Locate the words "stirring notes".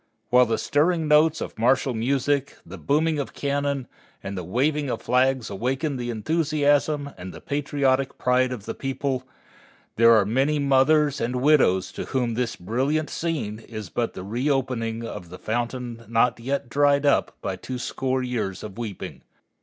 0.57-1.41